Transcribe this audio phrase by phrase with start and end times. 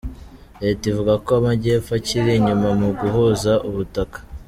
[0.63, 4.17] Leta ivuga ko Amajyepfo akiri inyuma mu guhuza ubutaka